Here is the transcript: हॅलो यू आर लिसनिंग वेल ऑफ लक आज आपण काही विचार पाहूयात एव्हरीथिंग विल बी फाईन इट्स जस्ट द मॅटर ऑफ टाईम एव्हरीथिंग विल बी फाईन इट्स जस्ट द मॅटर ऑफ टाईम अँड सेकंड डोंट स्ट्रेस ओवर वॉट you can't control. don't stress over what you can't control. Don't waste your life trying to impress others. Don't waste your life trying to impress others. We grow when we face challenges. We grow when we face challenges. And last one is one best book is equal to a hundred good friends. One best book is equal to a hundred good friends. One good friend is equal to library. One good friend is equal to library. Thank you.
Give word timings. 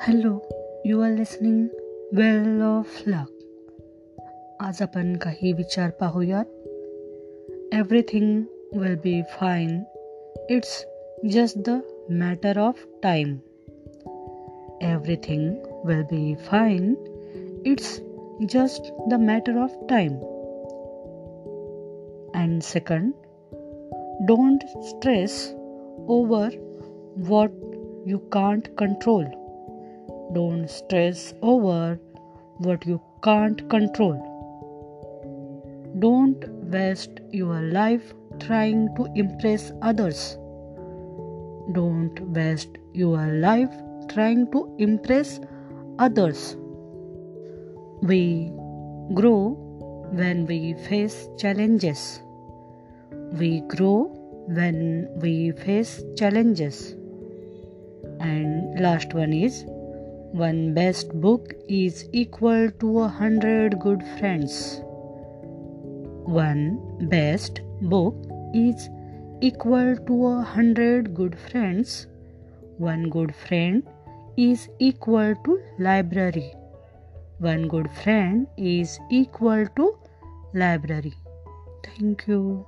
हॅलो 0.00 0.38
यू 0.84 1.00
आर 1.00 1.10
लिसनिंग 1.10 1.66
वेल 2.12 2.62
ऑफ 2.62 3.02
लक 3.06 4.60
आज 4.60 4.82
आपण 4.82 5.16
काही 5.16 5.52
विचार 5.52 5.90
पाहूयात 5.90 6.44
एव्हरीथिंग 7.74 8.42
विल 8.76 8.94
बी 8.94 9.22
फाईन 9.22 9.82
इट्स 10.50 10.86
जस्ट 11.32 11.58
द 11.70 11.80
मॅटर 12.10 12.58
ऑफ 12.58 12.86
टाईम 13.02 13.36
एव्हरीथिंग 14.82 15.54
विल 15.84 16.02
बी 16.02 16.34
फाईन 16.34 16.94
इट्स 17.66 18.00
जस्ट 18.48 18.92
द 19.10 19.14
मॅटर 19.14 19.56
ऑफ 19.56 19.78
टाईम 19.90 20.16
अँड 22.42 22.62
सेकंड 22.62 23.12
डोंट 24.26 24.66
स्ट्रेस 24.82 25.54
ओवर 26.08 26.48
वॉट 27.28 27.50
you 28.06 28.20
can't 28.30 28.76
control. 28.76 29.39
don't 30.33 30.69
stress 30.69 31.33
over 31.41 31.99
what 32.59 32.85
you 32.85 33.01
can't 33.21 33.69
control. 33.69 34.15
Don't 35.99 36.47
waste 36.71 37.19
your 37.31 37.61
life 37.61 38.13
trying 38.39 38.95
to 38.95 39.07
impress 39.15 39.73
others. 39.81 40.37
Don't 41.73 42.17
waste 42.31 42.77
your 42.93 43.25
life 43.27 43.73
trying 44.07 44.49
to 44.51 44.73
impress 44.79 45.41
others. 45.99 46.55
We 48.01 48.51
grow 49.13 49.49
when 50.11 50.45
we 50.45 50.75
face 50.89 51.27
challenges. 51.37 52.21
We 53.33 53.61
grow 53.67 54.05
when 54.47 55.09
we 55.19 55.51
face 55.51 56.01
challenges. 56.17 56.95
And 58.21 58.79
last 58.79 59.13
one 59.13 59.33
is 59.33 59.65
one 60.31 60.73
best 60.73 61.11
book 61.19 61.53
is 61.67 62.07
equal 62.13 62.71
to 62.79 62.99
a 63.01 63.07
hundred 63.09 63.77
good 63.79 64.01
friends. 64.17 64.79
One 66.23 66.79
best 67.09 67.59
book 67.81 68.15
is 68.53 68.89
equal 69.41 69.97
to 70.07 70.27
a 70.27 70.41
hundred 70.41 71.13
good 71.13 71.37
friends. 71.37 72.07
One 72.77 73.09
good 73.09 73.35
friend 73.35 73.83
is 74.37 74.69
equal 74.79 75.35
to 75.43 75.61
library. 75.79 76.53
One 77.39 77.67
good 77.67 77.91
friend 77.91 78.47
is 78.57 78.99
equal 79.09 79.65
to 79.75 79.97
library. 80.53 81.13
Thank 81.83 82.25
you. 82.27 82.65